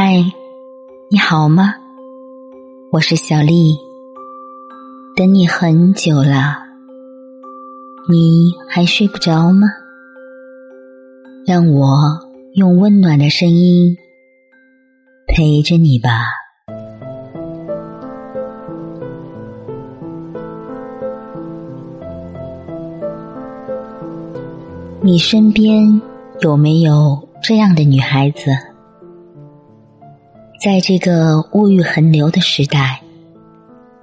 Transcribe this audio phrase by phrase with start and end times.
[0.00, 0.22] 嗨，
[1.10, 1.74] 你好吗？
[2.92, 3.76] 我是小丽，
[5.16, 6.56] 等你很久了，
[8.08, 9.66] 你还睡不着吗？
[11.44, 11.98] 让我
[12.54, 13.96] 用温暖的声音
[15.26, 16.26] 陪着你吧。
[25.02, 26.00] 你身边
[26.42, 28.52] 有没有这样的女孩子？
[30.60, 33.00] 在这个物欲横流的时代，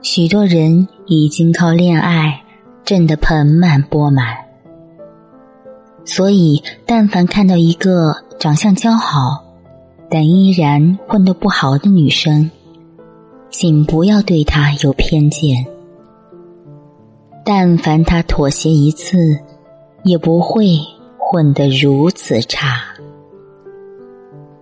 [0.02, 2.42] 许多人已经靠恋爱
[2.86, 4.38] 挣得盆满钵满。
[6.06, 9.44] 所以，但凡看到一个长相姣好
[10.10, 12.50] 但依然混得不好的女生，
[13.50, 15.66] 请不要对她有偏见。
[17.44, 19.38] 但凡她妥协一次，
[20.04, 20.80] 也不会
[21.18, 22.82] 混得如此差。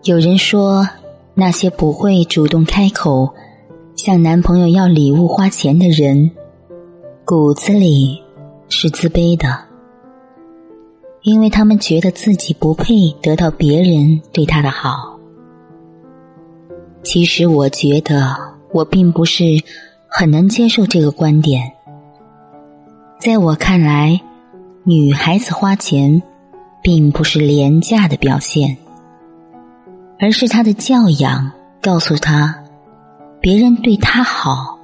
[0.06, 0.90] 有人说。
[1.36, 3.34] 那些不会主动开口
[3.96, 6.32] 向男朋友要礼物、花钱的人，
[7.26, 8.22] 骨子里
[8.70, 9.66] 是自卑的，
[11.24, 15.18] 因为他们觉得自己不配得到别人对他的好。
[17.02, 18.36] 其实，我觉得
[18.72, 19.44] 我并不是
[20.08, 21.72] 很能接受这个观点。
[23.20, 24.22] 在我看来，
[24.84, 26.22] 女孩子花钱
[26.82, 28.78] 并不是廉价的表现。
[30.24, 32.64] 而是他的教养告诉他，
[33.42, 34.80] 别人对他好，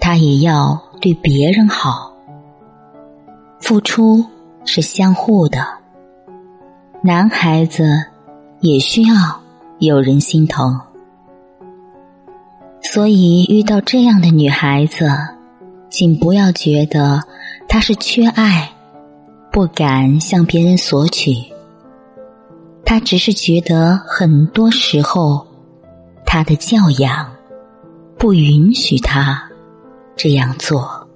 [0.00, 2.14] 他也要对别人好。
[3.60, 4.24] 付出
[4.64, 5.66] 是相互的，
[7.02, 8.06] 男孩子
[8.60, 9.14] 也需要
[9.80, 10.80] 有人心疼。
[12.80, 15.10] 所以遇到这样的女孩子，
[15.90, 17.22] 请不要觉得
[17.68, 18.72] 她是缺爱，
[19.52, 21.53] 不敢向别人索取。
[22.84, 25.46] 他只是觉得很多时候，
[26.26, 27.34] 他的教养
[28.18, 29.50] 不允许他
[30.14, 31.08] 这样做。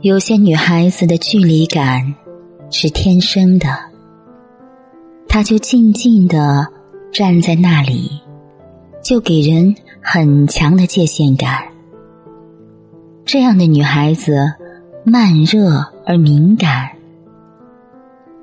[0.00, 2.14] 有些女孩子的距离感
[2.70, 3.68] 是天生的，
[5.28, 6.66] 她就静静的
[7.12, 8.10] 站在那里，
[9.02, 11.64] 就给人很强的界限感。
[13.26, 14.54] 这样的女孩子
[15.04, 16.90] 慢热而敏感。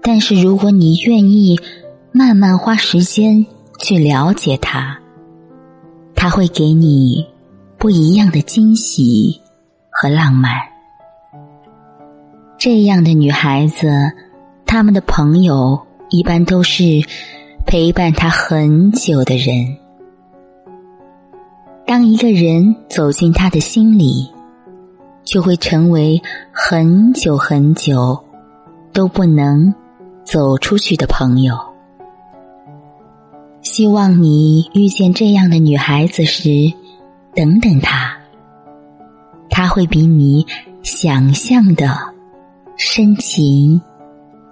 [0.10, 1.60] 但是，如果你愿意
[2.14, 3.46] 慢慢花时间
[3.78, 4.98] 去了解他，
[6.16, 7.28] 他会给你
[7.78, 9.42] 不一样的惊喜
[9.90, 10.54] 和浪漫。
[12.58, 13.90] 这样的女孩子，
[14.66, 15.78] 他们的朋友
[16.10, 17.02] 一般都是
[17.66, 19.76] 陪伴她很久的人。
[21.86, 24.32] 当一个人走进他的心里，
[25.26, 26.22] 就会成为
[26.54, 28.18] 很久很久
[28.94, 29.76] 都不能。
[30.28, 31.56] 走出去的朋友，
[33.62, 36.50] 希望你遇见这样的女孩子时，
[37.34, 38.18] 等等她，
[39.50, 40.46] 她会比你
[40.84, 41.98] 想象的
[42.76, 43.82] 深情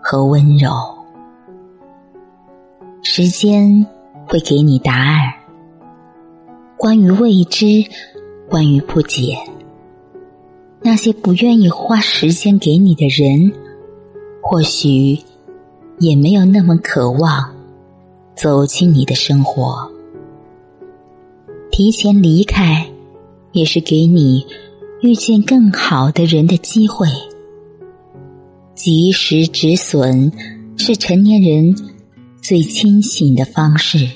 [0.01, 0.71] 和温柔。
[3.03, 3.85] 时间
[4.25, 5.33] 会给你答案。
[6.77, 7.83] 关于未知，
[8.49, 9.37] 关于不解，
[10.79, 13.51] 那些不愿意花时间给你的人，
[14.41, 15.19] 或许。
[15.99, 17.55] 也没有那么渴望
[18.35, 19.89] 走进你的生活，
[21.71, 22.89] 提前离开
[23.53, 24.45] 也是给你
[25.01, 27.07] 遇见更好的人的机会。
[28.73, 30.31] 及时止损
[30.75, 31.75] 是成年人
[32.41, 34.09] 最清醒的方式。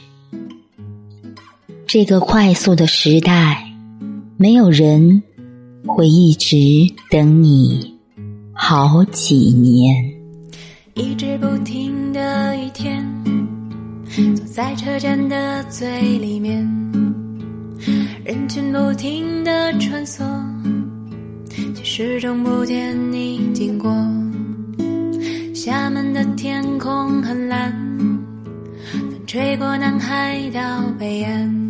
[1.87, 3.73] 这个快速的时代，
[4.35, 5.23] 没有人
[5.87, 6.57] 会一直
[7.09, 7.97] 等你
[8.53, 10.18] 好几年。
[10.99, 13.09] 一直不停的一天，
[14.35, 15.87] 坐在车站的最
[16.17, 16.59] 里面，
[18.25, 20.25] 人群不停的穿梭，
[21.73, 23.89] 却始终不见你经过。
[25.55, 27.71] 厦门的天空很蓝，
[28.91, 31.69] 风吹过南海到北岸，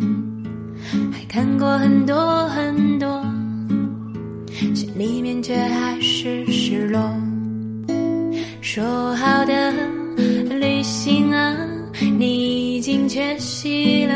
[1.12, 3.24] 还看过很多很多，
[4.74, 7.00] 心里面却还是失落。
[8.72, 9.72] 说好的
[10.60, 11.56] 旅行啊，
[12.16, 14.14] 你已经缺席了。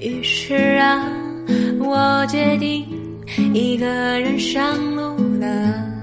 [0.00, 1.06] 于是啊，
[1.78, 2.86] 我决定
[3.52, 5.93] 一个人上路了。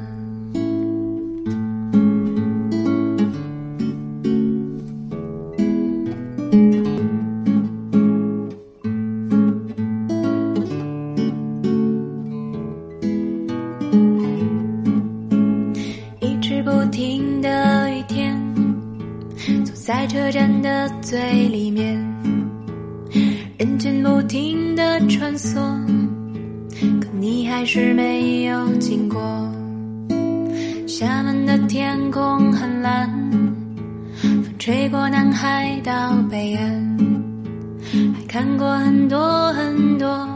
[19.83, 21.98] 在车站的最里面，
[23.57, 25.56] 人群不停的穿梭，
[27.01, 29.19] 可你还是没有经过。
[30.86, 33.10] 厦门的天空很蓝，
[34.22, 36.98] 风吹过南海到北岸，
[38.13, 40.30] 还看过很多很多，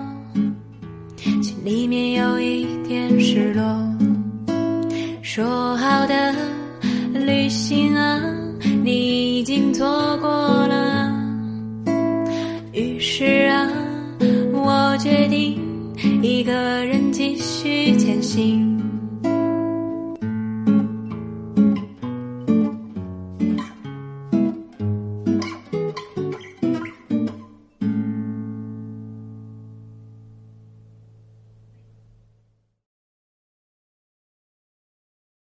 [1.43, 3.63] 心里面有一点失落。
[5.21, 6.33] 说好的
[7.13, 8.19] 旅行啊，
[9.77, 10.29] 错过
[10.67, 11.11] 了。
[12.71, 13.69] 于是啊，
[14.53, 15.59] 我决定
[16.23, 16.53] 一个
[16.85, 18.84] 人继续前行。